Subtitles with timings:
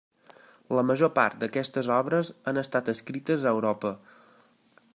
[0.77, 3.93] La major part d'aquestes obres han estat escrites a Europa.